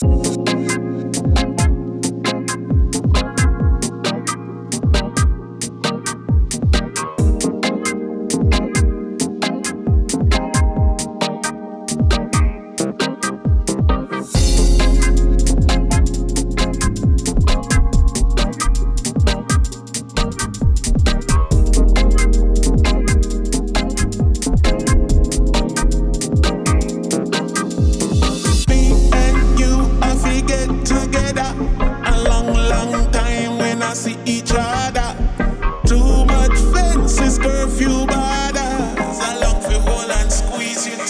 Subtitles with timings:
[0.00, 0.47] see each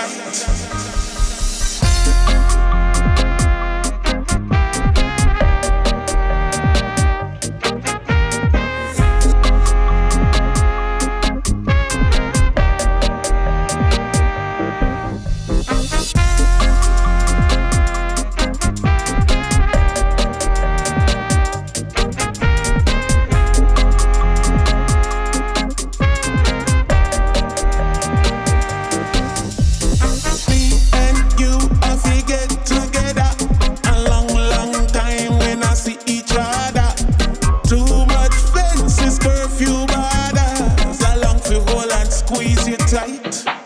[0.00, 0.29] other.
[43.22, 43.59] Too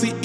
[0.00, 0.21] much